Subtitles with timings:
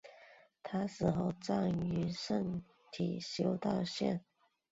[0.63, 4.25] 她死后葬于圣体修道院。